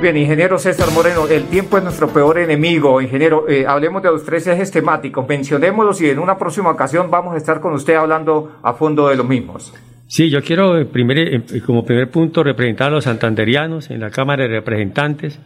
Bien, 0.00 0.16
ingeniero 0.16 0.58
César 0.58 0.88
Moreno, 0.94 1.28
el 1.28 1.44
tiempo 1.48 1.76
es 1.76 1.84
nuestro 1.84 2.08
peor 2.08 2.38
enemigo. 2.38 3.02
Ingeniero, 3.02 3.46
eh, 3.46 3.66
hablemos 3.66 4.02
de 4.02 4.08
los 4.08 4.24
tres 4.24 4.46
ejes 4.46 4.70
temáticos, 4.70 5.28
mencionémoslos 5.28 6.00
y 6.00 6.08
en 6.08 6.18
una 6.18 6.38
próxima 6.38 6.70
ocasión 6.70 7.10
vamos 7.10 7.34
a 7.34 7.36
estar 7.36 7.60
con 7.60 7.74
usted 7.74 7.96
hablando 7.96 8.50
a 8.62 8.72
fondo 8.72 9.08
de 9.08 9.16
los 9.16 9.28
mismos. 9.28 9.74
Sí, 10.06 10.30
yo 10.30 10.40
quiero 10.40 10.78
eh, 10.78 10.88
eh, 10.90 11.60
como 11.66 11.84
primer 11.84 12.10
punto 12.10 12.42
representar 12.42 12.88
a 12.88 12.92
los 12.92 13.04
santanderianos 13.04 13.90
en 13.90 14.00
la 14.00 14.08
Cámara 14.10 14.44
de 14.44 14.48
Representantes 14.48 15.38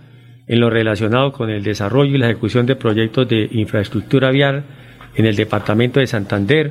en 0.46 0.60
lo 0.60 0.70
relacionado 0.70 1.32
con 1.32 1.50
el 1.50 1.64
desarrollo 1.64 2.14
y 2.14 2.18
la 2.18 2.26
ejecución 2.26 2.64
de 2.64 2.76
proyectos 2.76 3.28
de 3.28 3.48
infraestructura 3.50 4.30
vial 4.30 4.62
en 5.16 5.26
el 5.26 5.34
Departamento 5.34 5.98
de 5.98 6.06
Santander. 6.06 6.70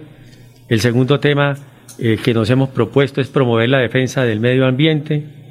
El 0.70 0.80
segundo 0.80 1.20
tema 1.20 1.58
que 1.98 2.34
nos 2.34 2.50
hemos 2.50 2.70
propuesto 2.70 3.20
es 3.20 3.28
promover 3.28 3.70
la 3.70 3.80
defensa 3.80 4.24
del 4.24 4.40
medio 4.40 4.66
ambiente 4.66 5.43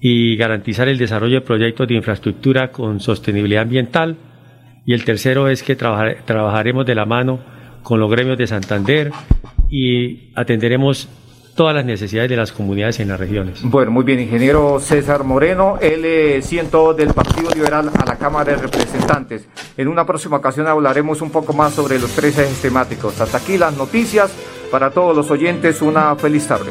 y 0.00 0.36
garantizar 0.36 0.88
el 0.88 0.98
desarrollo 0.98 1.36
de 1.36 1.40
proyectos 1.40 1.88
de 1.88 1.94
infraestructura 1.94 2.70
con 2.70 3.00
sostenibilidad 3.00 3.62
ambiental. 3.62 4.16
Y 4.84 4.94
el 4.94 5.04
tercero 5.04 5.48
es 5.48 5.62
que 5.62 5.76
trabajaremos 5.76 6.86
de 6.86 6.94
la 6.94 7.04
mano 7.04 7.40
con 7.82 8.00
los 8.00 8.10
gremios 8.10 8.38
de 8.38 8.46
Santander 8.46 9.10
y 9.70 10.30
atenderemos 10.34 11.08
todas 11.54 11.74
las 11.74 11.84
necesidades 11.84 12.30
de 12.30 12.36
las 12.36 12.52
comunidades 12.52 13.00
en 13.00 13.08
las 13.08 13.18
regiones. 13.18 13.60
Bueno, 13.64 13.90
muy 13.90 14.04
bien, 14.04 14.20
ingeniero 14.20 14.78
César 14.78 15.24
Moreno, 15.24 15.76
él 15.80 16.40
siento 16.42 16.94
del 16.94 17.12
Partido 17.12 17.50
Liberal 17.50 17.90
a 17.98 18.06
la 18.06 18.16
Cámara 18.16 18.52
de 18.52 18.58
Representantes. 18.58 19.48
En 19.76 19.88
una 19.88 20.06
próxima 20.06 20.36
ocasión 20.36 20.68
hablaremos 20.68 21.20
un 21.20 21.30
poco 21.30 21.52
más 21.52 21.74
sobre 21.74 21.98
los 21.98 22.12
tres 22.12 22.38
ejes 22.38 22.62
temáticos. 22.62 23.20
Hasta 23.20 23.38
aquí 23.38 23.58
las 23.58 23.76
noticias. 23.76 24.32
Para 24.70 24.90
todos 24.90 25.16
los 25.16 25.30
oyentes, 25.30 25.82
una 25.82 26.14
feliz 26.14 26.46
tarde. 26.46 26.70